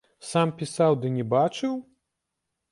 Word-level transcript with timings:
Сам 0.29 0.53
пісаў 0.61 0.97
ды 1.03 1.13
не 1.19 1.27
бачыў? 1.37 1.79